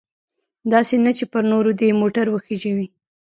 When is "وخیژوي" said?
2.29-2.87